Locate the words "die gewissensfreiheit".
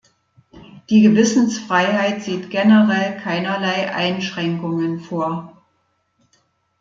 0.89-2.23